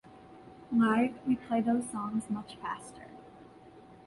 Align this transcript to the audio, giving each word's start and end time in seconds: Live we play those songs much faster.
Live 0.75 1.13
we 1.27 1.35
play 1.35 1.61
those 1.61 1.87
songs 1.91 2.27
much 2.27 2.55
faster. 2.55 3.05